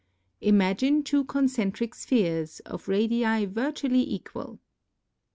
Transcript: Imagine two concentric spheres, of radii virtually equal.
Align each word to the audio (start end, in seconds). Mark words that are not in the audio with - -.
Imagine 0.41 1.03
two 1.03 1.23
concentric 1.25 1.93
spheres, 1.93 2.59
of 2.61 2.87
radii 2.87 3.45
virtually 3.45 4.01
equal. 4.01 4.59